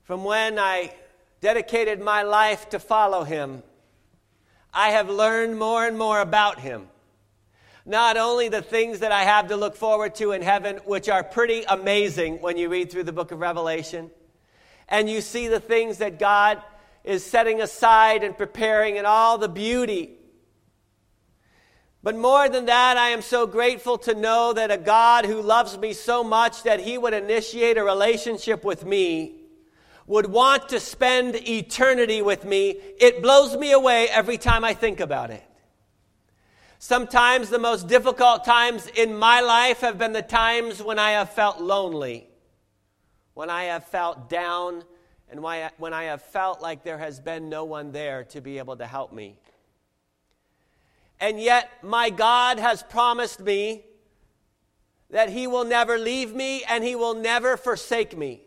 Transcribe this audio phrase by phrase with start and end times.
[0.03, 0.93] From when I
[1.41, 3.63] dedicated my life to follow him,
[4.73, 6.87] I have learned more and more about him.
[7.85, 11.23] Not only the things that I have to look forward to in heaven, which are
[11.23, 14.09] pretty amazing when you read through the book of Revelation,
[14.89, 16.61] and you see the things that God
[17.03, 20.17] is setting aside and preparing and all the beauty.
[22.01, 25.77] But more than that, I am so grateful to know that a God who loves
[25.77, 29.42] me so much that he would initiate a relationship with me
[30.07, 34.99] would want to spend eternity with me, it blows me away every time I think
[34.99, 35.43] about it.
[36.79, 41.29] Sometimes the most difficult times in my life have been the times when I have
[41.29, 42.27] felt lonely,
[43.33, 44.83] when I have felt down,
[45.29, 48.75] and when I have felt like there has been no one there to be able
[48.77, 49.39] to help me.
[51.19, 53.85] And yet, my God has promised me
[55.09, 58.42] that He will never leave me and He will never forsake me.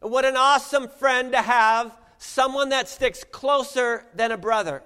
[0.00, 4.82] What an awesome friend to have, someone that sticks closer than a brother.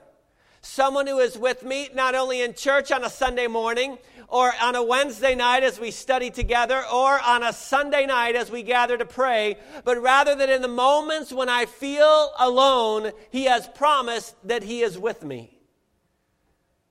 [0.62, 3.97] Someone who is with me not only in church on a Sunday morning
[4.28, 8.50] or on a Wednesday night as we study together or on a Sunday night as
[8.50, 13.44] we gather to pray, but rather that in the moments when I feel alone, He
[13.44, 15.58] has promised that He is with me.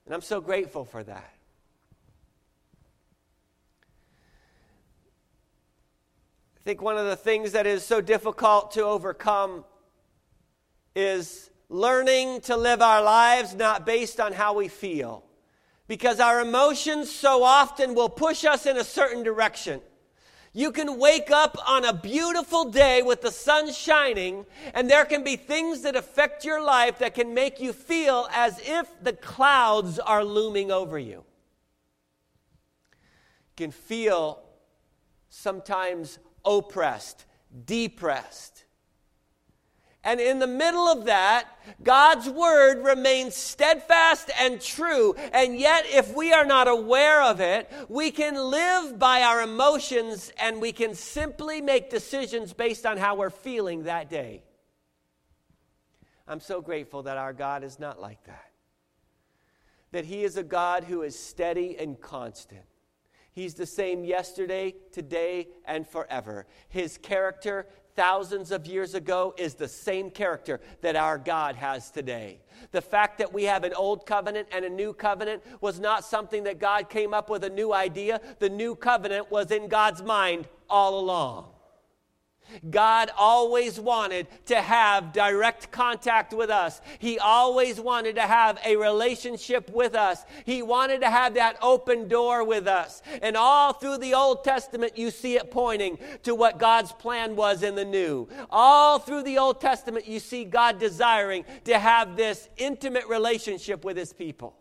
[0.05, 1.33] And I'm so grateful for that.
[6.69, 9.65] Think one of the things that is so difficult to overcome
[10.95, 15.23] is learning to live our lives not based on how we feel.
[15.87, 19.81] Because our emotions so often will push us in a certain direction.
[20.53, 25.23] You can wake up on a beautiful day with the sun shining, and there can
[25.23, 29.97] be things that affect your life that can make you feel as if the clouds
[29.97, 31.23] are looming over you.
[32.91, 34.43] You can feel
[35.29, 37.25] sometimes oppressed,
[37.65, 38.65] depressed.
[40.03, 41.45] And in the middle of that,
[41.83, 45.13] God's word remains steadfast and true.
[45.33, 50.31] And yet, if we are not aware of it, we can live by our emotions
[50.39, 54.43] and we can simply make decisions based on how we're feeling that day.
[56.27, 58.51] I'm so grateful that our God is not like that.
[59.91, 62.68] That He is a God who is steady and constant.
[63.39, 66.45] He's the same yesterday, today, and forever.
[66.67, 72.41] His character, thousands of years ago, is the same character that our God has today.
[72.71, 76.43] The fact that we have an old covenant and a new covenant was not something
[76.43, 78.19] that God came up with a new idea.
[78.39, 81.45] The new covenant was in God's mind all along.
[82.69, 86.81] God always wanted to have direct contact with us.
[86.99, 90.23] He always wanted to have a relationship with us.
[90.45, 93.01] He wanted to have that open door with us.
[93.21, 97.63] And all through the Old Testament, you see it pointing to what God's plan was
[97.63, 98.27] in the New.
[98.49, 103.97] All through the Old Testament, you see God desiring to have this intimate relationship with
[103.97, 104.58] His people.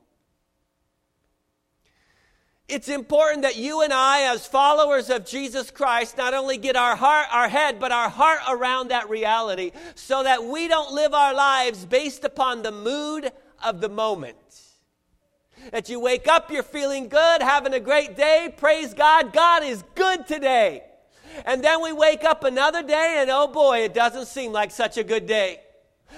[2.68, 6.96] It's important that you and I, as followers of Jesus Christ, not only get our
[6.96, 11.32] heart, our head, but our heart around that reality so that we don't live our
[11.32, 13.32] lives based upon the mood
[13.64, 14.36] of the moment.
[15.72, 19.82] That you wake up, you're feeling good, having a great day, praise God, God is
[19.94, 20.82] good today.
[21.46, 24.98] And then we wake up another day and oh boy, it doesn't seem like such
[24.98, 25.60] a good day.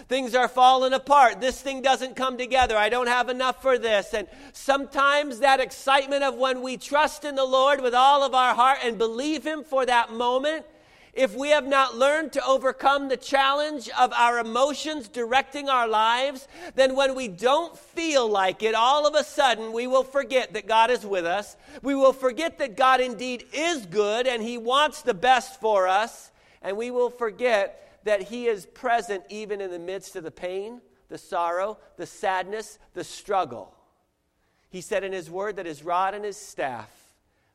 [0.08, 1.40] Things are falling apart.
[1.40, 2.76] This thing doesn't come together.
[2.76, 4.14] I don't have enough for this.
[4.14, 8.54] And sometimes that excitement of when we trust in the Lord with all of our
[8.54, 10.64] heart and believe Him for that moment,
[11.12, 16.46] if we have not learned to overcome the challenge of our emotions directing our lives,
[16.76, 20.68] then when we don't feel like it, all of a sudden we will forget that
[20.68, 21.56] God is with us.
[21.82, 26.30] We will forget that God indeed is good and He wants the best for us.
[26.62, 30.80] And we will forget that He is present even in the midst of the pain,
[31.08, 33.74] the sorrow, the sadness, the struggle.
[34.70, 36.90] He said in His word that His rod and His staff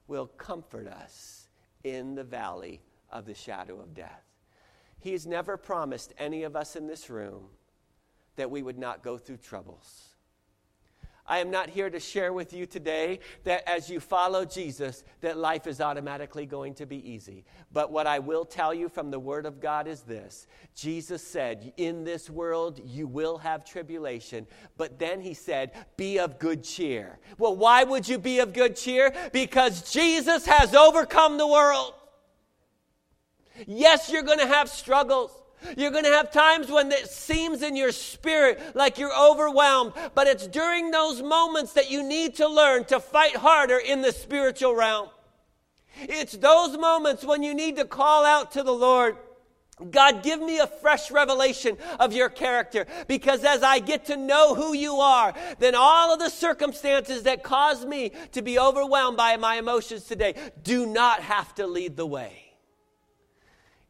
[0.07, 1.47] will comfort us
[1.83, 2.81] in the valley
[3.11, 4.23] of the shadow of death.
[4.99, 7.45] He has never promised any of us in this room
[8.35, 10.14] that we would not go through troubles.
[11.27, 15.37] I am not here to share with you today that as you follow Jesus, that
[15.37, 17.45] life is automatically going to be easy.
[17.71, 20.45] But what I will tell you from the Word of God is this
[20.75, 24.45] Jesus said, In this world you will have tribulation.
[24.77, 27.17] But then he said, Be of good cheer.
[27.39, 29.11] Well, why would you be of good cheer?
[29.33, 31.93] Because Jesus has overcome the world.
[33.65, 35.31] Yes, you're going to have struggles.
[35.77, 40.27] You're going to have times when it seems in your spirit like you're overwhelmed, but
[40.27, 44.75] it's during those moments that you need to learn to fight harder in the spiritual
[44.75, 45.09] realm.
[45.97, 49.17] It's those moments when you need to call out to the Lord.
[49.91, 54.55] God, give me a fresh revelation of your character because as I get to know
[54.55, 59.35] who you are, then all of the circumstances that cause me to be overwhelmed by
[59.35, 62.44] my emotions today do not have to lead the way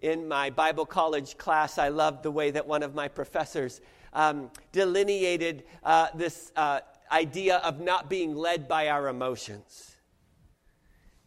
[0.06, 3.82] in my Bible college class, I loved the way that one of my professors
[4.14, 6.82] um, delineated uh, this uh,
[7.12, 9.96] idea of not being led by our emotions.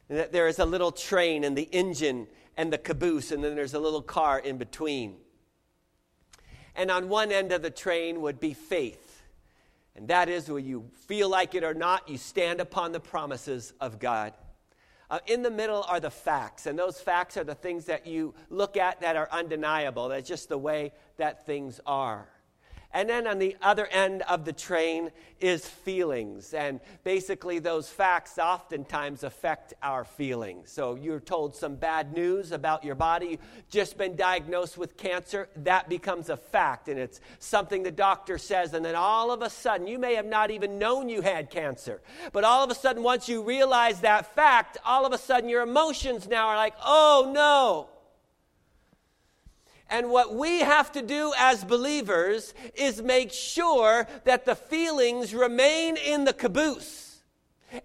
[0.09, 3.57] And that there is a little train and the engine and the caboose, and then
[3.57, 5.17] there's a little car in between.
[6.77, 9.25] And on one end of the train would be faith.
[9.97, 13.73] And that is where you feel like it or not, you stand upon the promises
[13.81, 14.35] of God.
[15.11, 18.35] Uh, in the middle are the facts, and those facts are the things that you
[18.51, 20.09] look at that are undeniable.
[20.09, 22.29] That's just the way that things are.
[22.93, 26.55] And then on the other end of the train is feelings.
[26.55, 30.71] And basically, those facts oftentimes affect our feelings.
[30.71, 33.39] So, you're told some bad news about your body,
[33.69, 36.89] just been diagnosed with cancer, that becomes a fact.
[36.89, 38.73] And it's something the doctor says.
[38.73, 42.01] And then all of a sudden, you may have not even known you had cancer.
[42.33, 45.63] But all of a sudden, once you realize that fact, all of a sudden, your
[45.63, 47.98] emotions now are like, oh no.
[49.91, 55.97] And what we have to do as believers is make sure that the feelings remain
[55.97, 57.09] in the caboose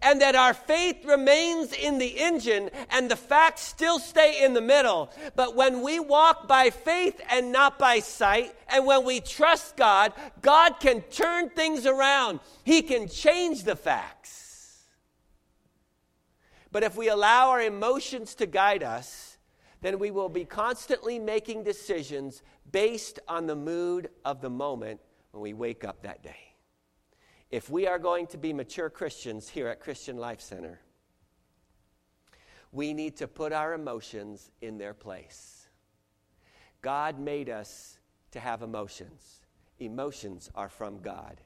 [0.02, 4.62] and that our faith remains in the engine and the facts still stay in the
[4.62, 5.12] middle.
[5.36, 10.14] But when we walk by faith and not by sight, and when we trust God,
[10.42, 14.84] God can turn things around, He can change the facts.
[16.72, 19.33] But if we allow our emotions to guide us,
[19.84, 22.42] then we will be constantly making decisions
[22.72, 25.00] based on the mood of the moment
[25.32, 26.56] when we wake up that day.
[27.52, 30.80] If we are going to be mature Christians here at Christian Life Center,
[32.72, 35.68] we need to put our emotions in their place.
[36.82, 38.00] God made us
[38.32, 39.42] to have emotions.
[39.80, 41.42] Emotions are from God,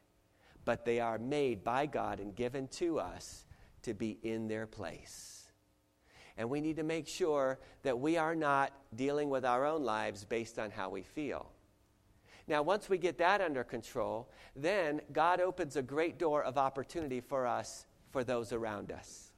[0.63, 3.47] but they are made by God and given to us
[3.81, 5.36] to be in their place.
[6.37, 10.23] And we need to make sure that we are not dealing with our own lives
[10.23, 11.51] based on how we feel.
[12.47, 17.19] Now, once we get that under control, then God opens a great door of opportunity
[17.19, 19.31] for us, for those around us.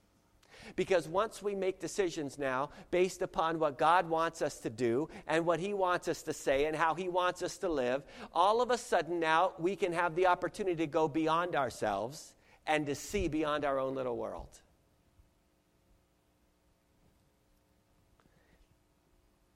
[0.76, 5.46] Because once we make decisions now based upon what God wants us to do and
[5.46, 8.04] what He wants us to say and how He wants us to live,
[8.34, 12.36] all of a sudden now we can have the opportunity to go beyond ourselves
[12.68, 14.60] and to see beyond our own little world.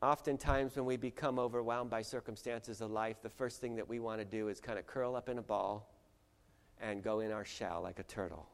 [0.03, 4.19] Oftentimes, when we become overwhelmed by circumstances of life, the first thing that we want
[4.19, 5.95] to do is kind of curl up in a ball
[6.81, 8.49] and go in our shell like a turtle.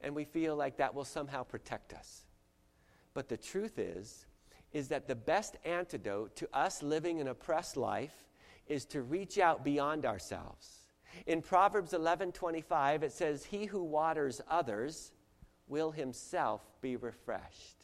[0.00, 2.24] And we feel like that will somehow protect us.
[3.12, 4.24] But the truth is,
[4.72, 8.24] is that the best antidote to us living an oppressed life
[8.66, 10.78] is to reach out beyond ourselves.
[11.26, 15.12] In Proverbs 11:25 it says he who waters others
[15.68, 17.83] will himself be refreshed.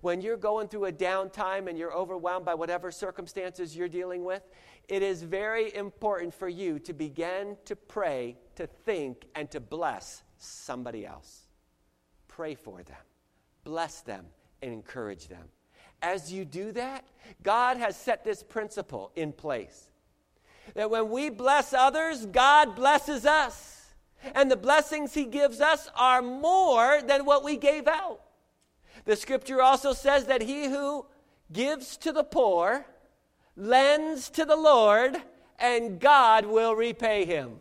[0.00, 4.42] When you're going through a downtime and you're overwhelmed by whatever circumstances you're dealing with,
[4.88, 10.22] it is very important for you to begin to pray, to think, and to bless
[10.38, 11.48] somebody else.
[12.28, 12.96] Pray for them,
[13.64, 14.26] bless them,
[14.62, 15.44] and encourage them.
[16.02, 17.04] As you do that,
[17.42, 19.90] God has set this principle in place
[20.74, 23.94] that when we bless others, God blesses us.
[24.34, 28.20] And the blessings He gives us are more than what we gave out.
[29.06, 31.06] The scripture also says that he who
[31.52, 32.84] gives to the poor
[33.56, 35.16] lends to the Lord,
[35.58, 37.52] and God will repay him.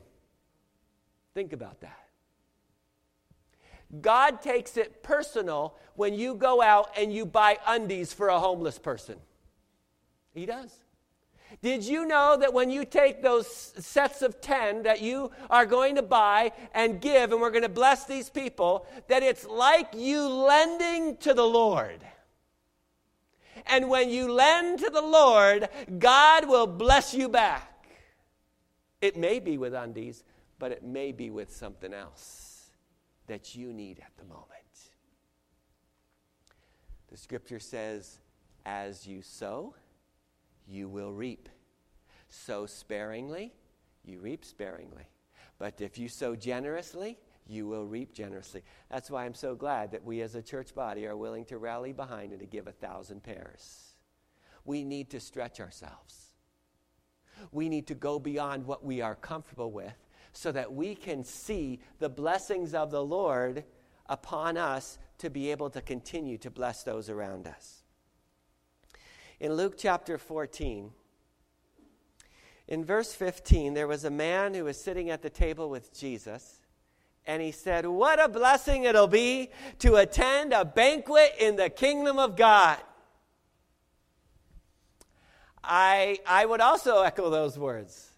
[1.34, 2.00] Think about that.
[4.02, 8.80] God takes it personal when you go out and you buy undies for a homeless
[8.80, 9.16] person.
[10.34, 10.74] He does.
[11.62, 15.96] Did you know that when you take those sets of 10 that you are going
[15.96, 20.28] to buy and give, and we're going to bless these people, that it's like you
[20.28, 22.06] lending to the Lord?
[23.68, 27.72] And when you lend to the Lord, God will bless you back.
[29.02, 30.24] It may be with undies,
[30.60, 32.70] but it may be with something else
[33.28, 34.50] that you need at the moment.
[37.10, 38.20] The scripture says,
[38.66, 39.74] As you sow,
[40.68, 41.50] you will reap.
[42.30, 43.54] Sow sparingly,
[44.04, 45.08] you reap sparingly.
[45.58, 47.18] But if you sow generously,
[47.48, 48.64] you will reap generously.
[48.90, 51.94] That's why I'm so glad that we as a church body are willing to rally
[51.94, 53.94] behind and to give a thousand pairs.
[54.66, 56.34] We need to stretch ourselves.
[57.52, 59.94] We need to go beyond what we are comfortable with
[60.34, 63.64] so that we can see the blessings of the Lord
[64.08, 67.85] upon us to be able to continue to bless those around us.
[69.46, 70.90] In Luke chapter 14,
[72.68, 76.62] in verse 15, there was a man who was sitting at the table with Jesus,
[77.28, 82.18] and he said, What a blessing it'll be to attend a banquet in the kingdom
[82.18, 82.80] of God.
[85.64, 88.14] I, I would also echo those words.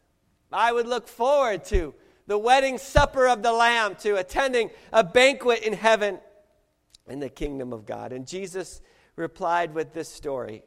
[0.49, 1.93] I would look forward to
[2.25, 6.19] the wedding supper of the Lamb, to attending a banquet in heaven
[7.05, 8.13] in the kingdom of God.
[8.13, 8.79] And Jesus
[9.17, 10.63] replied with this story.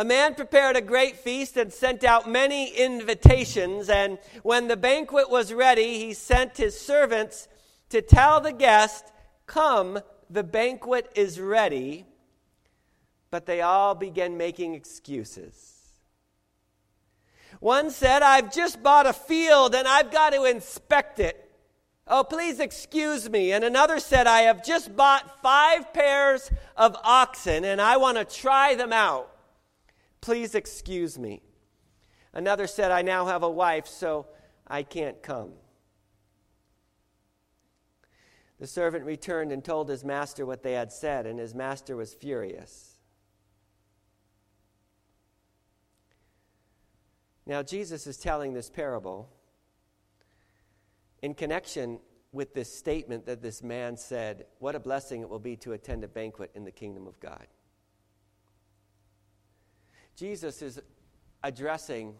[0.00, 3.90] A man prepared a great feast and sent out many invitations.
[3.90, 7.48] And when the banquet was ready, he sent his servants
[7.90, 9.04] to tell the guest,
[9.44, 12.06] Come, the banquet is ready.
[13.30, 15.76] But they all began making excuses.
[17.58, 21.52] One said, I've just bought a field and I've got to inspect it.
[22.06, 23.52] Oh, please excuse me.
[23.52, 28.24] And another said, I have just bought five pairs of oxen and I want to
[28.24, 29.30] try them out.
[30.20, 31.42] Please excuse me.
[32.32, 34.26] Another said, I now have a wife, so
[34.66, 35.52] I can't come.
[38.58, 42.12] The servant returned and told his master what they had said, and his master was
[42.12, 42.98] furious.
[47.46, 49.30] Now, Jesus is telling this parable
[51.22, 51.98] in connection
[52.32, 56.04] with this statement that this man said, What a blessing it will be to attend
[56.04, 57.46] a banquet in the kingdom of God.
[60.16, 60.80] Jesus is
[61.42, 62.14] addressing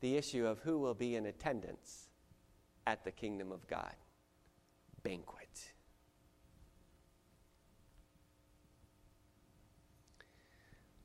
[0.00, 2.08] the issue of who will be in attendance
[2.86, 3.94] at the kingdom of God
[5.02, 5.72] banquet.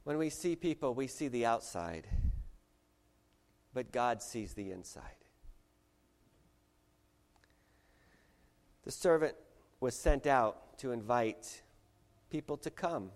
[0.03, 2.07] When we see people, we see the outside
[3.73, 5.03] but God sees the inside.
[8.83, 9.35] The servant
[9.79, 11.61] was sent out to invite
[12.29, 13.11] people to come.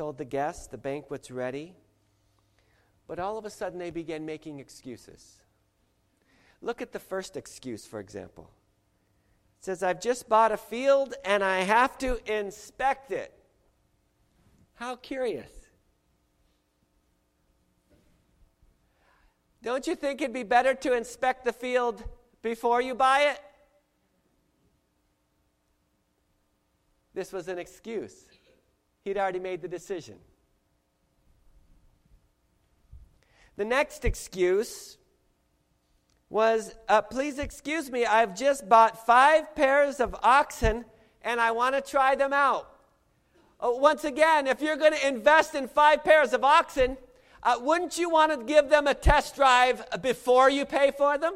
[0.00, 1.74] Told the guests the banquet's ready,
[3.06, 5.42] but all of a sudden they began making excuses.
[6.62, 8.50] Look at the first excuse, for example.
[9.58, 13.30] It says, I've just bought a field and I have to inspect it.
[14.72, 15.52] How curious.
[19.62, 22.02] Don't you think it'd be better to inspect the field
[22.40, 23.40] before you buy it?
[27.12, 28.29] This was an excuse.
[29.04, 30.16] He'd already made the decision.
[33.56, 34.98] The next excuse
[36.28, 40.84] was uh, Please excuse me, I've just bought five pairs of oxen
[41.22, 42.68] and I want to try them out.
[43.58, 46.96] Uh, once again, if you're going to invest in five pairs of oxen,
[47.42, 51.34] uh, wouldn't you want to give them a test drive before you pay for them?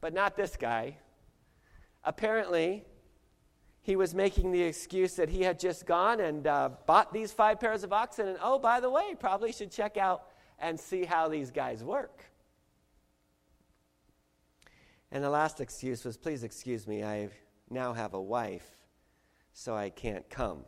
[0.00, 0.96] But not this guy.
[2.04, 2.84] Apparently,
[3.86, 7.60] he was making the excuse that he had just gone and uh, bought these five
[7.60, 10.24] pairs of oxen, and oh, by the way, probably should check out
[10.58, 12.24] and see how these guys work.
[15.12, 17.28] And the last excuse was, please excuse me, I
[17.70, 18.68] now have a wife,
[19.52, 20.64] so I can't come.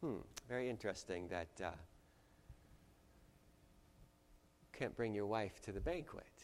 [0.00, 0.18] Hmm.
[0.48, 1.70] Very interesting that uh,
[4.72, 6.39] can't bring your wife to the banquet.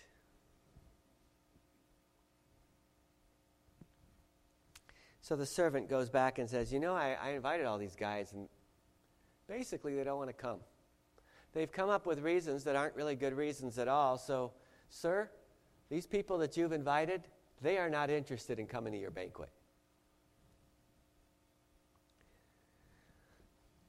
[5.27, 8.33] So the servant goes back and says, You know, I, I invited all these guys,
[8.33, 8.49] and
[9.49, 10.61] basically they don't want to come.
[11.53, 14.19] They've come up with reasons that aren't really good reasons at all.
[14.19, 14.53] So,
[14.89, 15.29] sir,
[15.91, 17.23] these people that you've invited,
[17.61, 19.49] they are not interested in coming to your banquet.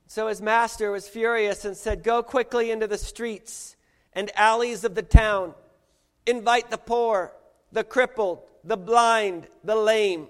[0.08, 3.76] So his master was furious and said, Go quickly into the streets
[4.14, 5.54] and alleys of the town.
[6.26, 7.32] Invite the poor,
[7.72, 10.30] the crippled, the blind, the lame.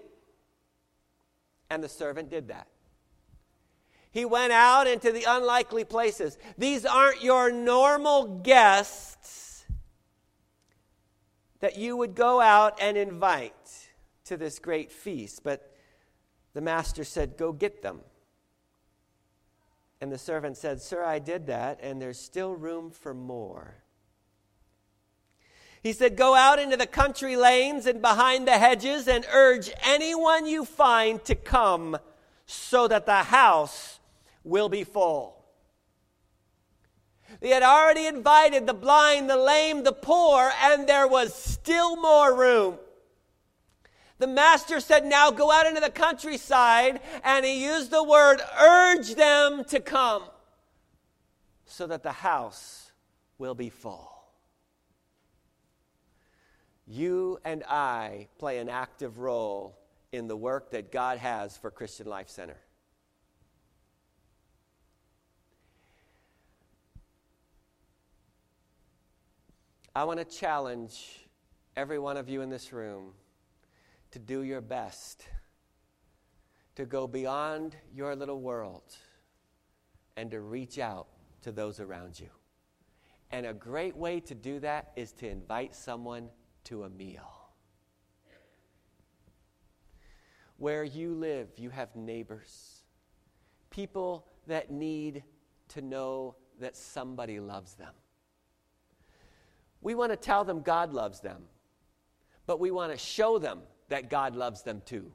[1.70, 2.68] And the servant did that.
[4.12, 6.38] He went out into the unlikely places.
[6.58, 9.66] These aren't your normal guests
[11.60, 13.90] that you would go out and invite
[14.26, 15.44] to this great feast.
[15.44, 15.72] But
[16.54, 18.02] the master said, Go get them
[20.02, 23.76] And the servant said, Sir, I did that, and there's still room for more.
[25.88, 30.46] He said, Go out into the country lanes and behind the hedges and urge anyone
[30.46, 31.98] you find to come
[32.46, 34.02] so that the house
[34.44, 35.46] will be full.
[37.40, 42.36] They had already invited the blind, the lame, the poor, and there was still more
[42.36, 42.80] room.
[44.18, 49.16] The master said, Now go out into the countryside, and he used the word urge
[49.16, 50.24] them to come
[51.64, 52.92] so that the house
[53.38, 54.17] will be full.
[56.88, 59.78] You and I play an active role
[60.12, 62.58] in the work that God has for Christian Life Center.
[69.94, 71.28] I want to challenge
[71.76, 73.14] every one of you in this room
[74.12, 75.28] to do your best
[76.78, 78.96] to go beyond your little world
[80.16, 81.08] and to reach out
[81.42, 82.30] to those around you.
[83.32, 86.30] And a great way to do that is to invite someone
[86.68, 87.50] to a meal.
[90.58, 92.82] Where you live, you have neighbors,
[93.70, 95.24] people that need
[95.70, 97.94] to know that somebody loves them.
[99.82, 101.44] We want to tell them God loves them,
[102.46, 103.60] but we want to show them
[103.90, 105.12] that God loves them too.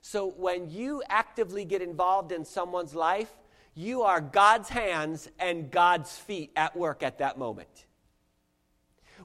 [0.00, 3.32] So when you actively get involved in someone's life,
[3.74, 7.86] you are God's hands and God's feet at work at that moment.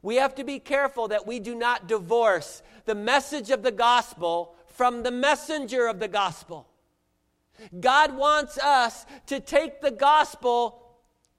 [0.01, 4.55] We have to be careful that we do not divorce the message of the gospel
[4.67, 6.67] from the messenger of the gospel.
[7.79, 10.83] God wants us to take the gospel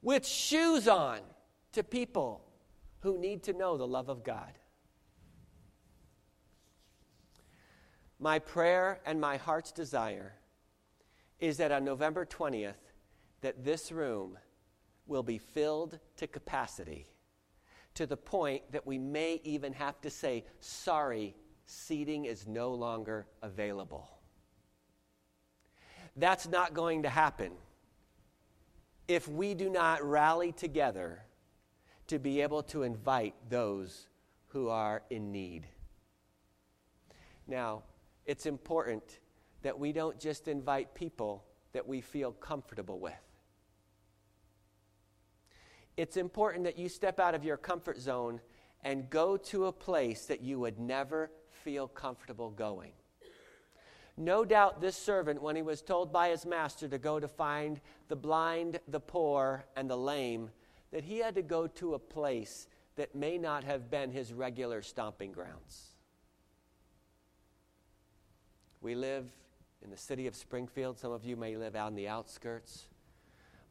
[0.03, 1.21] with shoes on
[1.73, 2.45] to people
[3.01, 4.53] who need to know the love of God.
[8.19, 10.35] My prayer and my heart's desire
[11.39, 12.75] is that on November 20th
[13.43, 14.37] that this room
[15.07, 17.07] will be filled to capacity
[17.99, 21.35] to the point that we may even have to say sorry
[21.67, 24.09] seating is no longer available.
[26.15, 27.51] That's not going to happen
[29.09, 31.25] if we do not rally together
[32.07, 34.07] to be able to invite those
[34.47, 35.67] who are in need.
[37.49, 37.83] Now,
[38.27, 39.19] it's important
[39.63, 43.28] that we don't just invite people that we feel comfortable with.
[45.99, 48.41] It's important that you step out of your comfort zone
[48.85, 52.93] and go to a place that you would never feel comfortable going.
[54.17, 57.81] No doubt this servant, when he was told by his master to go to find
[58.07, 60.51] the blind, the poor, and the lame,
[60.93, 64.83] that he had to go to a place that may not have been his regular
[64.83, 65.97] stomping grounds.
[68.81, 69.29] We live
[69.83, 70.97] in the city of Springfield.
[70.97, 72.88] Some of you may live out in the outskirts.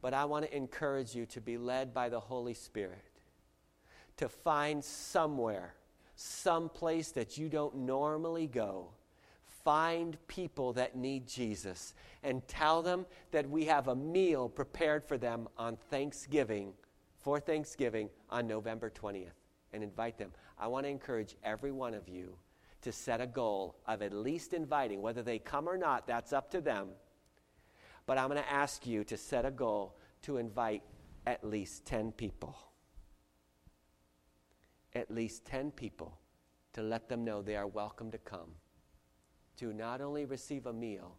[0.08, 3.12] But I want to encourage you to be led by the Holy Spirit
[4.15, 5.74] to find somewhere,
[6.15, 8.91] some place that you don't normally go.
[9.65, 11.93] Find people that need Jesus
[12.24, 16.72] and tell them that we have a meal prepared for them on Thanksgiving,
[17.20, 19.36] for Thanksgiving on November 20th,
[19.74, 20.32] and invite them.
[20.58, 22.38] I want to encourage every one of you
[22.84, 26.50] to set a goal of at least inviting, whether they come or not, that's up
[26.52, 26.91] to them.
[28.08, 30.82] But I'm going to ask you to set a goal to invite
[31.28, 32.58] at least 10 people.
[34.96, 36.17] At least 10 people
[36.74, 38.56] to let them know they are welcome to come
[39.58, 41.17] to not only receive a meal,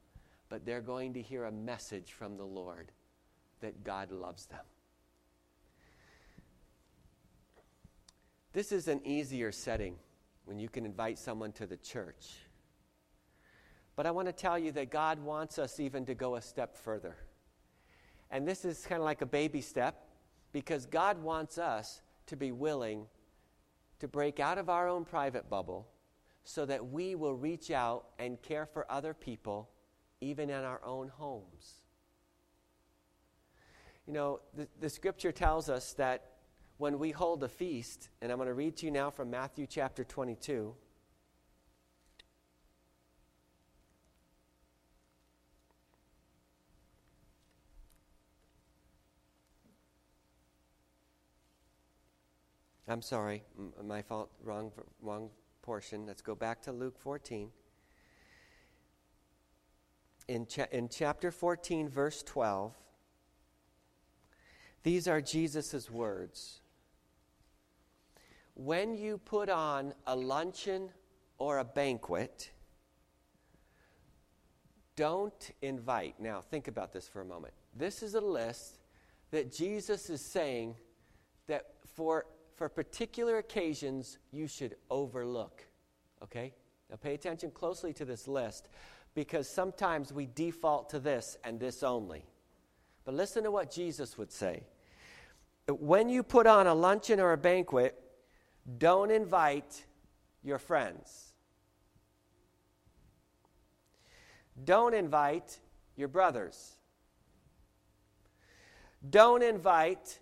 [0.49, 2.91] but they're going to hear a message from the Lord
[3.61, 4.65] that God loves them.
[8.53, 9.97] This is an easier setting
[10.47, 12.37] when you can invite someone to the church.
[13.99, 16.77] But I want to tell you that God wants us even to go a step
[16.77, 17.17] further.
[18.31, 20.07] And this is kind of like a baby step
[20.53, 23.07] because God wants us to be willing
[23.99, 25.89] to break out of our own private bubble
[26.45, 29.69] so that we will reach out and care for other people
[30.21, 31.81] even in our own homes.
[34.07, 36.37] You know, the, the scripture tells us that
[36.77, 39.67] when we hold a feast, and I'm going to read to you now from Matthew
[39.67, 40.73] chapter 22.
[52.89, 53.43] I'm sorry,
[53.85, 54.73] my fault, wrong,
[55.03, 55.31] wrong
[55.63, 56.07] portion.
[56.07, 57.51] Let's go back to Luke 14.
[60.29, 62.75] In, cha- in chapter 14, verse 12,
[64.83, 66.61] these are Jesus' words
[68.59, 70.91] when you put on a luncheon
[71.39, 72.51] or a banquet,
[74.97, 76.19] don't invite.
[76.19, 77.55] Now, think about this for a moment.
[77.73, 78.81] This is a list
[79.31, 80.75] that Jesus is saying
[81.47, 82.27] that for,
[82.59, 85.65] for particular occasions you should overlook.
[86.25, 86.53] Okay?
[86.91, 88.69] Now pay attention closely to this list
[89.15, 92.25] because sometimes we default to this and this only.
[93.05, 94.65] But listen to what Jesus would say.
[95.69, 97.95] When you put on a luncheon or a banquet,
[98.79, 99.85] don't invite
[100.43, 101.33] your friends.
[104.65, 105.59] Don't invite
[105.97, 106.77] your brothers.
[109.09, 110.19] Don't invite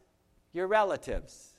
[0.53, 1.56] your relatives.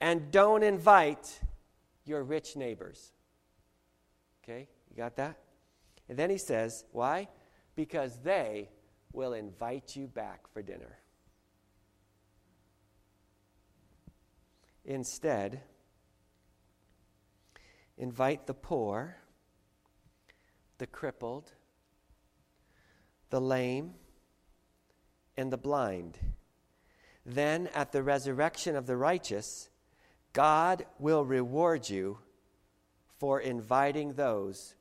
[0.00, 1.40] And don't invite
[2.04, 3.12] your rich neighbors.
[4.42, 5.38] Okay, you got that?
[6.08, 7.28] And then he says, why?
[7.76, 8.70] Because they
[9.12, 10.98] will invite you back for dinner.
[14.84, 15.60] Instead,
[17.96, 19.16] invite the poor,
[20.78, 21.52] the crippled,
[23.28, 23.94] the lame,
[25.36, 26.18] and the blind.
[27.24, 29.69] Then, at the resurrection of the righteous,
[30.32, 32.18] God will reward you
[33.18, 34.74] for inviting those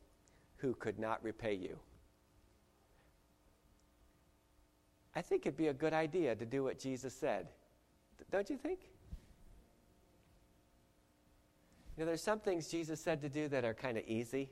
[0.57, 1.77] who could not repay you.
[5.15, 7.47] I think it'd be a good idea to do what Jesus said.
[8.31, 8.79] Don't you think?
[11.97, 14.49] You know, there's some things Jesus said to do that are kind of easy,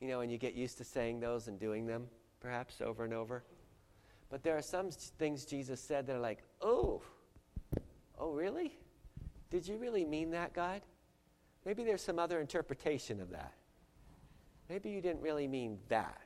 [0.00, 2.06] you know, and you get used to saying those and doing them,
[2.40, 3.44] perhaps over and over.
[4.30, 7.02] But there are some things Jesus said that are like, oh,
[8.18, 8.72] oh, really?
[9.50, 10.82] Did you really mean that, God?
[11.64, 13.54] Maybe there's some other interpretation of that.
[14.68, 16.20] Maybe you didn't really mean that.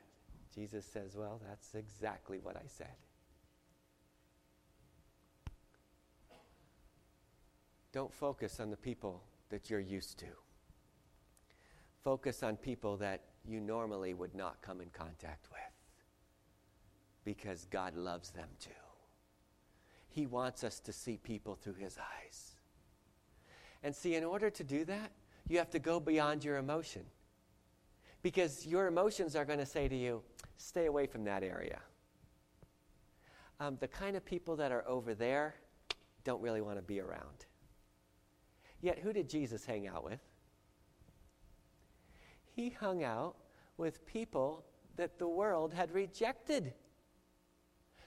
[0.53, 2.95] Jesus says, well, that's exactly what I said.
[7.91, 10.25] Don't focus on the people that you're used to.
[12.03, 15.59] Focus on people that you normally would not come in contact with
[17.23, 18.71] because God loves them too.
[20.09, 22.52] He wants us to see people through His eyes.
[23.83, 25.11] And see, in order to do that,
[25.47, 27.03] you have to go beyond your emotion.
[28.21, 30.21] Because your emotions are going to say to you,
[30.57, 31.79] stay away from that area.
[33.59, 35.55] Um, the kind of people that are over there
[36.23, 37.45] don't really want to be around.
[38.81, 40.19] Yet, who did Jesus hang out with?
[42.55, 43.35] He hung out
[43.77, 44.63] with people
[44.95, 46.73] that the world had rejected.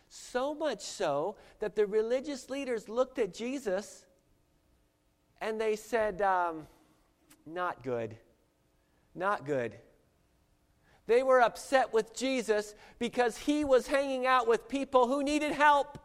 [0.09, 4.06] So much so that the religious leaders looked at Jesus
[5.41, 6.67] and they said, um,
[7.47, 8.17] Not good.
[9.15, 9.75] Not good.
[11.07, 15.99] They were upset with Jesus because he was hanging out with people who needed help.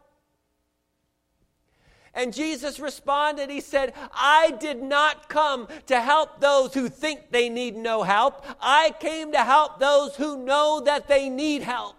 [2.14, 7.48] And Jesus responded, He said, I did not come to help those who think they
[7.48, 8.44] need no help.
[8.60, 11.96] I came to help those who know that they need help.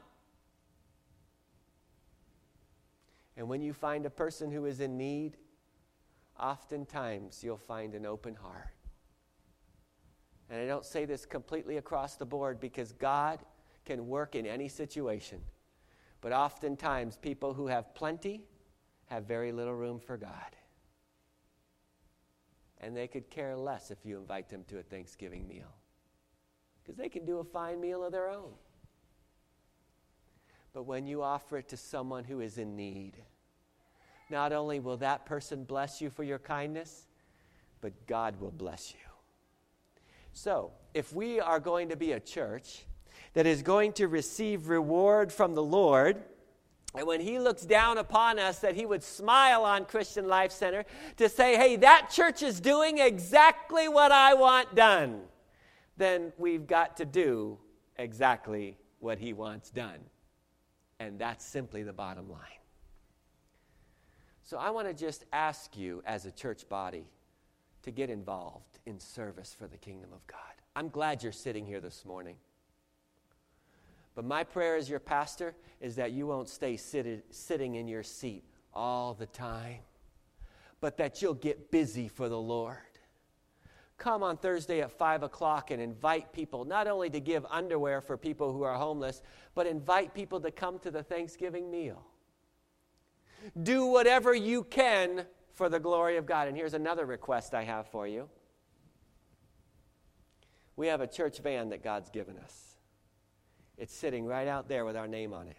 [3.36, 5.38] And when you find a person who is in need,
[6.40, 8.70] oftentimes you'll find an open heart.
[10.50, 13.40] And I don't say this completely across the board because God
[13.86, 15.42] can work in any situation.
[16.22, 18.44] But oftentimes, people who have plenty
[19.06, 20.56] have very little room for God.
[22.80, 25.74] And they could care less if you invite them to a Thanksgiving meal
[26.84, 28.52] because they can do a fine meal of their own.
[30.74, 33.24] But when you offer it to someone who is in need,
[34.30, 37.08] not only will that person bless you for your kindness,
[37.82, 39.00] but God will bless you.
[40.32, 42.86] So, if we are going to be a church
[43.34, 46.24] that is going to receive reward from the Lord,
[46.96, 50.86] and when he looks down upon us, that he would smile on Christian Life Center
[51.18, 55.22] to say, hey, that church is doing exactly what I want done,
[55.98, 57.58] then we've got to do
[57.98, 60.00] exactly what he wants done.
[61.00, 62.63] And that's simply the bottom line.
[64.44, 67.06] So I want to just ask you, as a church body,
[67.84, 70.40] to get involved in service for the kingdom of God.
[70.76, 72.36] I'm glad you're sitting here this morning.
[74.16, 78.44] But my prayer as your pastor is that you won't stay sitting in your seat
[78.74, 79.80] all the time,
[80.82, 82.78] but that you'll get busy for the Lord.
[83.98, 88.18] Come on Thursday at 5 o'clock and invite people, not only to give underwear for
[88.18, 89.22] people who are homeless,
[89.56, 92.06] but invite people to come to the Thanksgiving meal.
[93.62, 96.48] Do whatever you can for the glory of God.
[96.48, 98.30] And here's another request I have for you.
[100.76, 102.78] We have a church van that God's given us.
[103.78, 105.58] It's sitting right out there with our name on it.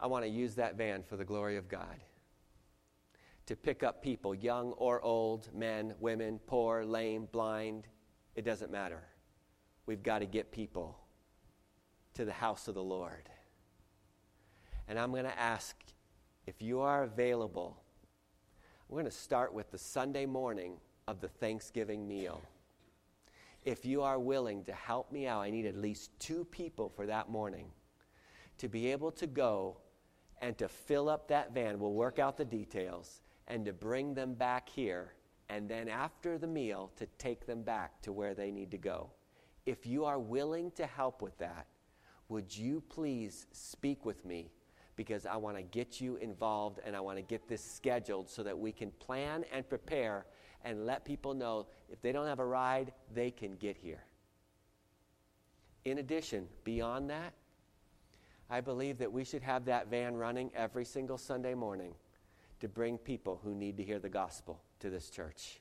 [0.00, 2.02] I want to use that van for the glory of God
[3.46, 7.88] to pick up people, young or old, men, women, poor, lame, blind.
[8.36, 9.02] It doesn't matter.
[9.86, 10.98] We've got to get people
[12.14, 13.28] to the house of the Lord.
[14.88, 15.76] And I'm going to ask
[16.46, 17.76] if you are available.
[18.88, 22.40] We're going to start with the Sunday morning of the Thanksgiving meal.
[23.66, 27.04] If you are willing to help me out, I need at least two people for
[27.04, 27.66] that morning
[28.56, 29.76] to be able to go
[30.40, 31.78] and to fill up that van.
[31.78, 35.12] We'll work out the details and to bring them back here.
[35.50, 39.10] And then after the meal, to take them back to where they need to go.
[39.66, 41.66] If you are willing to help with that,
[42.30, 44.50] would you please speak with me?
[44.98, 48.42] Because I want to get you involved and I want to get this scheduled so
[48.42, 50.26] that we can plan and prepare
[50.64, 54.02] and let people know if they don't have a ride, they can get here.
[55.84, 57.32] In addition, beyond that,
[58.50, 61.94] I believe that we should have that van running every single Sunday morning
[62.58, 65.60] to bring people who need to hear the gospel to this church.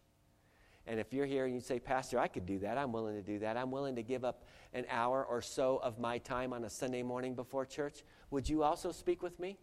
[0.88, 3.22] And if you're here and you say, Pastor, I could do that, I'm willing to
[3.22, 6.64] do that, I'm willing to give up an hour or so of my time on
[6.64, 9.58] a Sunday morning before church, would you also speak with me?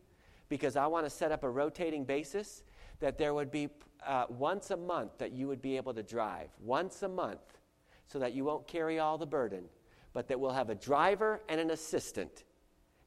[0.50, 2.62] Because I want to set up a rotating basis
[3.00, 3.70] that there would be
[4.06, 7.58] uh, once a month that you would be able to drive, once a month,
[8.06, 9.64] so that you won't carry all the burden,
[10.12, 12.44] but that we'll have a driver and an assistant,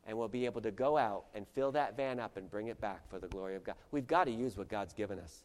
[0.05, 2.81] and we'll be able to go out and fill that van up and bring it
[2.81, 3.75] back for the glory of God.
[3.91, 5.43] We've got to use what God's given us.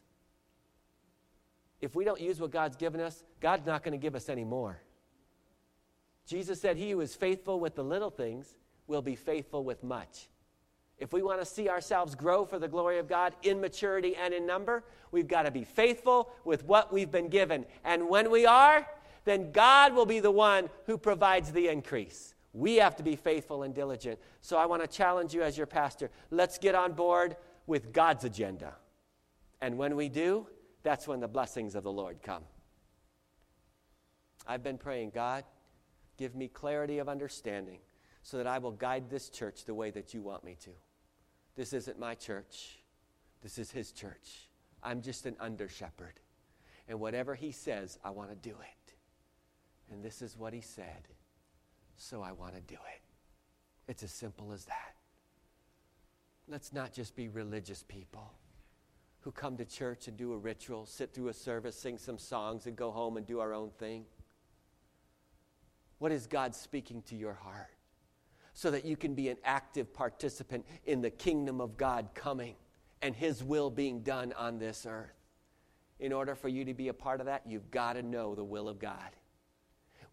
[1.83, 4.45] If we don't use what God's given us, God's not going to give us any
[4.45, 4.79] more.
[6.25, 8.55] Jesus said, He who is faithful with the little things
[8.87, 10.29] will be faithful with much.
[10.97, 14.33] If we want to see ourselves grow for the glory of God in maturity and
[14.33, 17.65] in number, we've got to be faithful with what we've been given.
[17.83, 18.87] And when we are,
[19.25, 22.33] then God will be the one who provides the increase.
[22.53, 24.19] We have to be faithful and diligent.
[24.39, 26.11] So I want to challenge you as your pastor.
[26.31, 27.35] Let's get on board
[27.67, 28.75] with God's agenda.
[29.59, 30.47] And when we do,
[30.83, 32.43] that's when the blessings of the Lord come.
[34.45, 35.45] I've been praying, God,
[36.17, 37.79] give me clarity of understanding
[38.21, 40.71] so that I will guide this church the way that you want me to.
[41.55, 42.79] This isn't my church,
[43.41, 44.49] this is his church.
[44.81, 46.19] I'm just an under shepherd.
[46.89, 48.93] And whatever he says, I want to do it.
[49.89, 51.07] And this is what he said,
[51.95, 53.01] so I want to do it.
[53.87, 54.95] It's as simple as that.
[56.49, 58.33] Let's not just be religious people
[59.23, 62.65] who come to church and do a ritual, sit through a service, sing some songs,
[62.65, 64.05] and go home and do our own thing.
[65.99, 67.73] What is God speaking to your heart?
[68.53, 72.55] so that you can be an active participant in the kingdom of God coming
[73.01, 75.09] and His will being done on this earth.
[75.99, 78.43] In order for you to be a part of that, you've got to know the
[78.43, 79.09] will of God.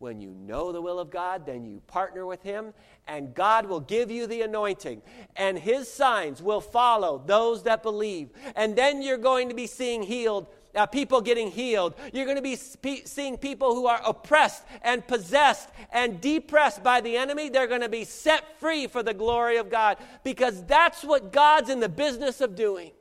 [0.00, 2.72] When you know the will of God, then you partner with Him,
[3.06, 5.02] and God will give you the anointing,
[5.36, 8.30] and His signs will follow those that believe.
[8.56, 11.94] And then you're going to be seeing healed uh, people getting healed.
[12.12, 17.16] You're going to be seeing people who are oppressed and possessed and depressed by the
[17.16, 17.48] enemy.
[17.48, 21.70] They're going to be set free for the glory of God because that's what God's
[21.70, 22.92] in the business of doing.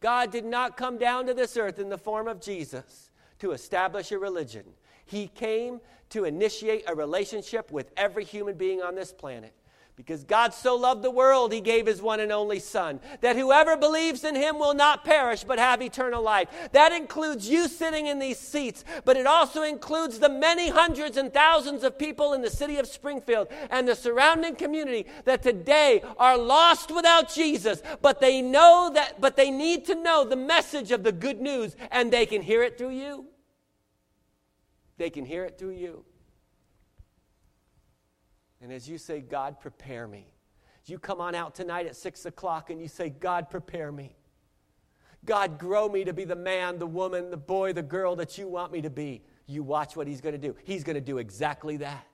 [0.00, 4.12] God did not come down to this earth in the form of Jesus to establish
[4.12, 4.64] a religion.
[5.04, 9.52] He came to initiate a relationship with every human being on this planet.
[9.96, 13.76] Because God so loved the world, he gave his one and only Son, that whoever
[13.76, 16.48] believes in him will not perish but have eternal life.
[16.72, 21.32] That includes you sitting in these seats, but it also includes the many hundreds and
[21.32, 26.36] thousands of people in the city of Springfield and the surrounding community that today are
[26.36, 31.04] lost without Jesus, but they know that, but they need to know the message of
[31.04, 33.26] the good news, and they can hear it through you.
[34.96, 36.04] They can hear it through you.
[38.60, 40.28] And as you say, God, prepare me,
[40.86, 44.16] you come on out tonight at six o'clock and you say, God, prepare me.
[45.24, 48.46] God, grow me to be the man, the woman, the boy, the girl that you
[48.46, 49.22] want me to be.
[49.46, 50.54] You watch what he's going to do.
[50.64, 52.06] He's going to do exactly that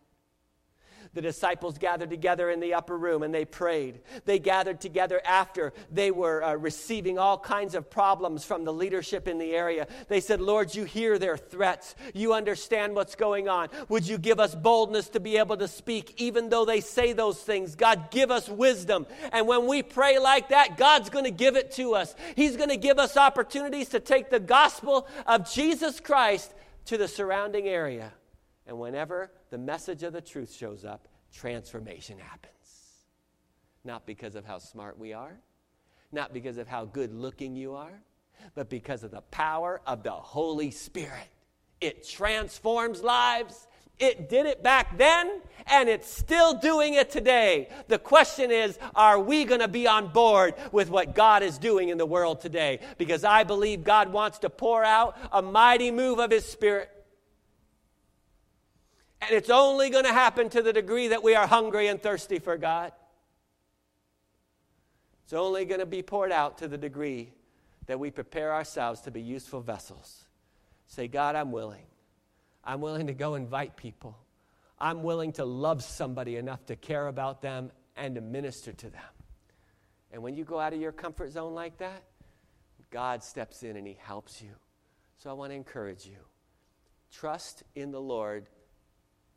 [1.12, 4.00] the disciples gathered together in the upper room and they prayed.
[4.24, 9.26] They gathered together after they were uh, receiving all kinds of problems from the leadership
[9.26, 9.88] in the area.
[10.08, 11.96] They said, Lord, you hear their threats.
[12.14, 13.70] You understand what's going on.
[13.88, 17.40] Would you give us boldness to be able to speak, even though they say those
[17.40, 17.74] things?
[17.74, 19.06] God, give us wisdom.
[19.32, 22.14] And when we pray like that, God's going to give it to us.
[22.36, 26.54] He's going to give us opportunities to take the gospel of Jesus Christ
[26.86, 28.12] to the surrounding area.
[28.66, 32.54] And whenever the message of the truth shows up, transformation happens.
[33.84, 35.38] Not because of how smart we are,
[36.12, 38.02] not because of how good looking you are,
[38.54, 41.28] but because of the power of the Holy Spirit.
[41.80, 43.66] It transforms lives.
[43.98, 47.68] It did it back then, and it's still doing it today.
[47.88, 51.90] The question is are we going to be on board with what God is doing
[51.90, 52.80] in the world today?
[52.96, 56.90] Because I believe God wants to pour out a mighty move of His Spirit
[59.20, 62.38] And it's only going to happen to the degree that we are hungry and thirsty
[62.38, 62.92] for God.
[65.24, 67.32] It's only going to be poured out to the degree
[67.86, 70.24] that we prepare ourselves to be useful vessels.
[70.86, 71.86] Say, God, I'm willing.
[72.64, 74.18] I'm willing to go invite people.
[74.78, 79.02] I'm willing to love somebody enough to care about them and to minister to them.
[80.12, 82.02] And when you go out of your comfort zone like that,
[82.90, 84.50] God steps in and He helps you.
[85.18, 86.16] So I want to encourage you
[87.12, 88.46] trust in the Lord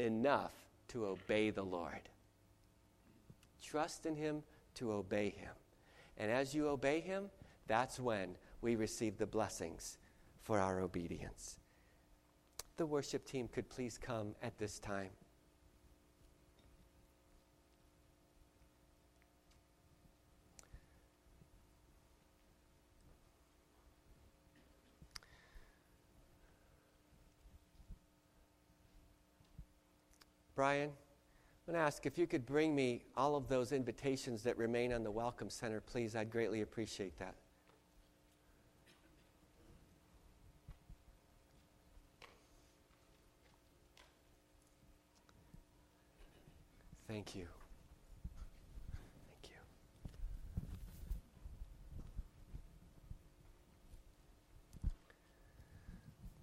[0.04, 0.54] enough
[0.90, 2.10] to obey the Lord.
[3.62, 4.44] Trust in Him
[4.76, 5.52] to obey Him.
[6.18, 7.30] And as you obey Him,
[7.68, 9.98] that's when we receive the blessings
[10.42, 11.58] for our obedience.
[12.78, 15.10] The worship team could please come at this time.
[30.56, 34.56] Brian, I'm going to ask if you could bring me all of those invitations that
[34.58, 36.16] remain on the Welcome Center, please.
[36.16, 37.34] I'd greatly appreciate that.
[47.08, 47.48] Thank you.
[49.30, 49.58] Thank you.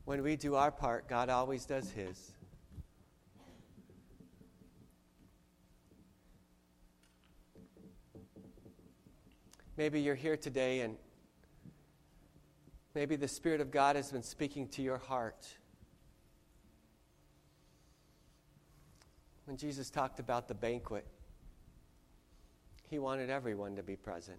[0.04, 2.32] When we do our part, God always does His.
[9.80, 10.98] Maybe you're here today and
[12.94, 15.48] maybe the Spirit of God has been speaking to your heart.
[19.46, 21.06] When Jesus talked about the banquet,
[22.90, 24.36] he wanted everyone to be present.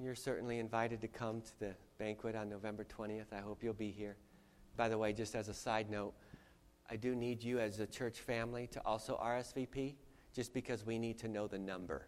[0.00, 3.32] You're certainly invited to come to the banquet on November 20th.
[3.32, 4.14] I hope you'll be here.
[4.76, 6.14] By the way, just as a side note,
[6.88, 9.96] I do need you as a church family to also RSVP
[10.38, 12.06] just because we need to know the number.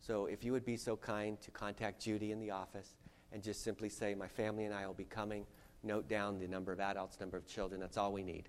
[0.00, 2.96] So if you would be so kind to contact Judy in the office
[3.32, 5.44] and just simply say, My family and I will be coming,
[5.82, 8.48] note down the number of adults, number of children, that's all we need.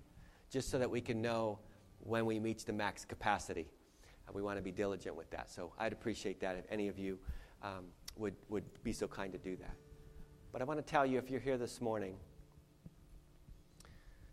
[0.50, 1.58] Just so that we can know
[2.00, 3.68] when we reach the max capacity.
[4.26, 5.50] And we want to be diligent with that.
[5.50, 7.18] So I'd appreciate that if any of you
[7.62, 7.84] um,
[8.16, 9.74] would, would be so kind to do that.
[10.52, 12.16] But I want to tell you if you're here this morning,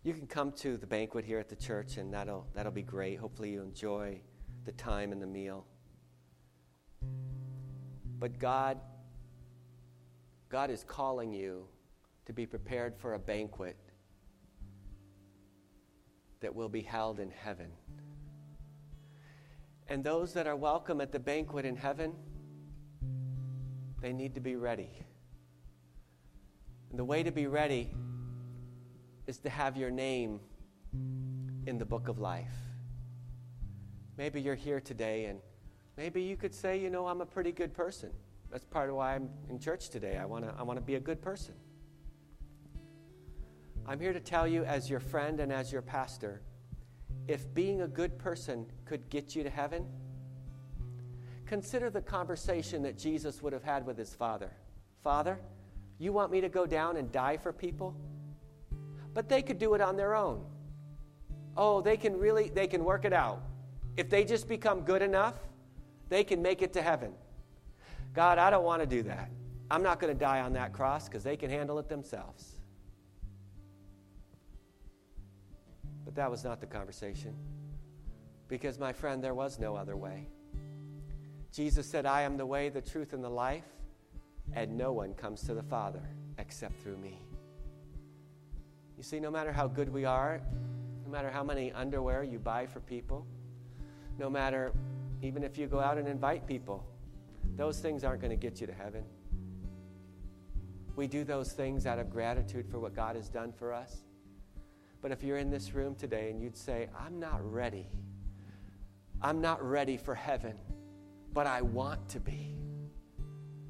[0.03, 3.19] you can come to the banquet here at the church, and that'll, that'll be great.
[3.19, 4.21] Hopefully, you enjoy
[4.65, 5.65] the time and the meal.
[8.19, 8.79] But God,
[10.49, 11.67] God is calling you
[12.25, 13.77] to be prepared for a banquet
[16.39, 17.71] that will be held in heaven.
[19.87, 22.13] And those that are welcome at the banquet in heaven,
[24.01, 24.89] they need to be ready.
[26.89, 27.93] And the way to be ready
[29.27, 30.39] is to have your name
[31.67, 32.64] in the book of life.
[34.17, 35.39] Maybe you're here today and
[35.97, 38.11] maybe you could say, you know, I'm a pretty good person.
[38.49, 40.17] That's part of why I'm in church today.
[40.17, 41.53] I want to I want to be a good person.
[43.87, 46.41] I'm here to tell you as your friend and as your pastor,
[47.27, 49.85] if being a good person could get you to heaven,
[51.45, 54.51] consider the conversation that Jesus would have had with his father.
[55.03, 55.39] Father,
[55.99, 57.95] you want me to go down and die for people?
[59.13, 60.43] But they could do it on their own.
[61.55, 63.41] Oh, they can really they can work it out.
[63.97, 65.35] If they just become good enough,
[66.09, 67.13] they can make it to heaven.
[68.13, 69.29] God, I don't want to do that.
[69.71, 72.59] I'm not going to die on that cross because they can handle it themselves.
[76.03, 77.35] But that was not the conversation.
[78.47, 80.27] Because, my friend, there was no other way.
[81.51, 83.63] Jesus said, I am the way, the truth, and the life,
[84.53, 86.03] and no one comes to the Father
[86.37, 87.19] except through me.
[88.97, 90.41] You see, no matter how good we are,
[91.05, 93.25] no matter how many underwear you buy for people,
[94.17, 94.73] no matter
[95.21, 96.85] even if you go out and invite people,
[97.55, 99.03] those things aren't going to get you to heaven.
[100.95, 103.97] We do those things out of gratitude for what God has done for us.
[105.01, 107.87] But if you're in this room today and you'd say, I'm not ready,
[109.21, 110.55] I'm not ready for heaven,
[111.33, 112.55] but I want to be.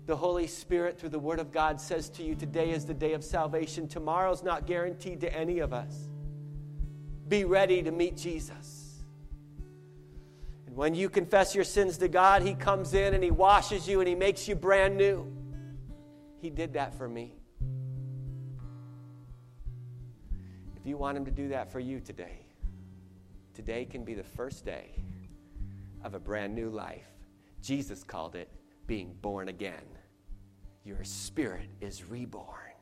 [0.05, 3.13] The Holy Spirit, through the Word of God, says to you, Today is the day
[3.13, 3.87] of salvation.
[3.87, 6.09] Tomorrow's not guaranteed to any of us.
[7.27, 8.74] Be ready to meet Jesus.
[10.75, 14.09] When you confess your sins to God, He comes in and He washes you and
[14.09, 15.25] He makes you brand new.
[16.41, 17.33] He did that for me.
[20.75, 22.45] If you want Him to do that for you today,
[23.53, 24.91] today can be the first day
[26.03, 27.07] of a brand new life.
[27.61, 28.51] Jesus called it
[28.85, 29.85] being born again.
[30.83, 32.73] Your spirit is reborn.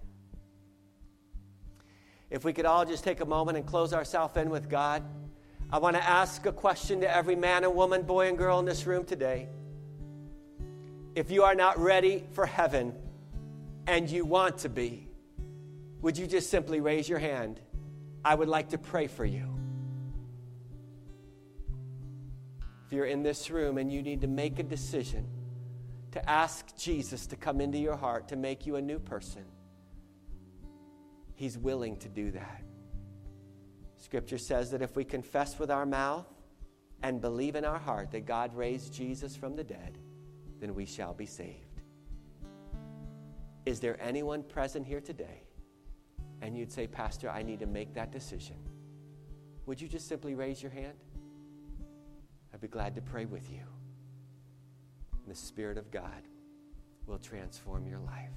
[2.31, 5.03] If we could all just take a moment and close ourselves in with God,
[5.71, 8.65] I want to ask a question to every man and woman, boy and girl in
[8.65, 9.47] this room today.
[11.15, 12.93] If you are not ready for heaven
[13.87, 15.07] and you want to be,
[16.01, 17.59] would you just simply raise your hand?
[18.25, 19.47] I would like to pray for you.
[22.85, 25.25] If you're in this room and you need to make a decision
[26.11, 29.45] to ask Jesus to come into your heart to make you a new person,
[31.35, 32.62] He's willing to do that.
[34.03, 36.27] Scripture says that if we confess with our mouth
[37.03, 39.97] and believe in our heart that God raised Jesus from the dead,
[40.59, 41.79] then we shall be saved.
[43.65, 45.43] Is there anyone present here today
[46.41, 48.57] and you'd say, Pastor, I need to make that decision?
[49.67, 50.97] Would you just simply raise your hand?
[52.53, 53.63] I'd be glad to pray with you.
[55.23, 56.27] And the Spirit of God
[57.07, 58.31] will transform your life.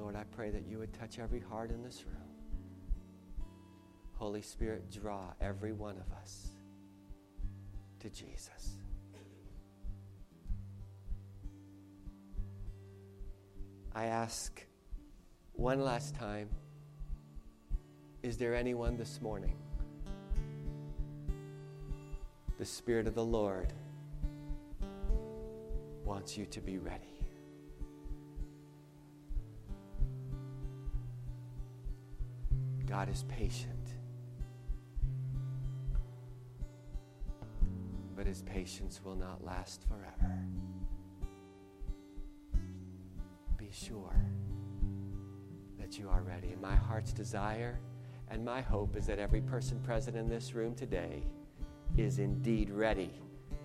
[0.00, 2.16] Lord, I pray that you would touch every heart in this room.
[4.14, 6.52] Holy Spirit, draw every one of us
[8.00, 8.76] to Jesus.
[13.94, 14.64] I ask
[15.52, 16.48] one last time
[18.22, 19.56] is there anyone this morning?
[22.58, 23.72] The Spirit of the Lord
[26.04, 27.09] wants you to be ready.
[32.90, 33.94] God is patient.
[38.16, 40.42] But his patience will not last forever.
[43.56, 44.16] Be sure
[45.78, 46.56] that you are ready.
[46.60, 47.78] My heart's desire
[48.28, 51.22] and my hope is that every person present in this room today
[51.96, 53.10] is indeed ready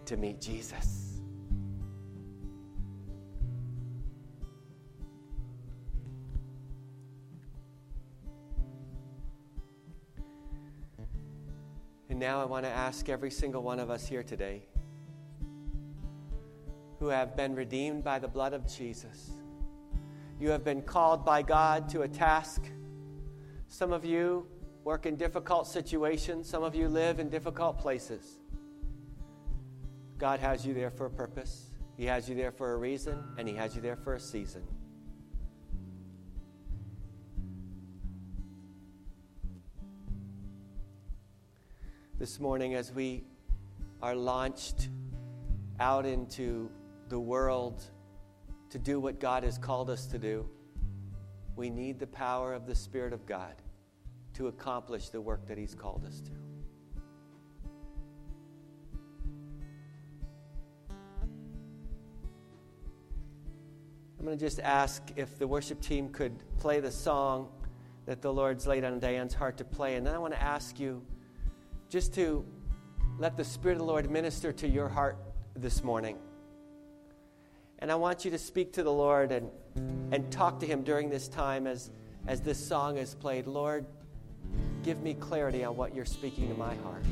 [0.05, 1.04] to meet Jesus.
[12.25, 14.63] Now I want to ask every single one of us here today
[16.97, 19.29] who have been redeemed by the blood of Jesus.
[20.39, 22.63] You have been called by God to a task.
[23.67, 24.47] Some of you
[24.83, 28.39] work in difficult situations, some of you live in difficult places.
[30.17, 33.47] God has you there for a purpose, He has you there for a reason, and
[33.47, 34.63] He has you there for a season.
[42.25, 43.23] This morning as we
[44.01, 44.89] are launched
[45.79, 46.71] out into
[47.07, 47.83] the world
[48.71, 50.49] to do what God has called us to do,
[51.55, 53.53] we need the power of the Spirit of God
[54.33, 56.31] to accomplish the work that He's called us to.
[64.17, 67.49] I'm going to just ask if the worship team could play the song
[68.07, 69.93] that the Lord's laid on Diane's heart to play.
[69.93, 71.03] And then I want to ask you
[71.89, 72.45] just to
[73.17, 75.17] let the Spirit of the Lord minister to your heart
[75.55, 76.17] this morning.
[77.79, 79.49] And I want you to speak to the Lord and,
[80.11, 81.91] and talk to Him during this time as,
[82.27, 83.47] as this song is played.
[83.47, 83.85] Lord,
[84.83, 87.03] give me clarity on what you're speaking to my heart.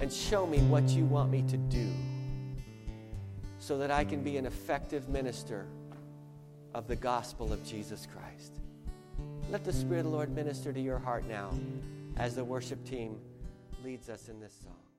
[0.00, 1.86] And show me what you want me to do
[3.58, 5.66] so that I can be an effective minister
[6.74, 8.52] of the gospel of Jesus Christ.
[9.50, 11.50] Let the Spirit of the Lord minister to your heart now
[12.20, 13.16] as the worship team
[13.82, 14.89] leads us in this song.